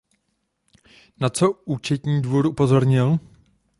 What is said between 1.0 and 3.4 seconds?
Na co Účetní dvůr upozornil?